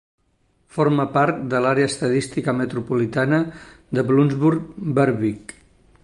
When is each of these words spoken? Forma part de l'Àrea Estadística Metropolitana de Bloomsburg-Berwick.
Forma 0.75 1.03
part 1.17 1.41
de 1.51 1.59
l'Àrea 1.65 1.89
Estadística 1.91 2.55
Metropolitana 2.61 3.41
de 3.99 4.05
Bloomsburg-Berwick. 4.09 5.55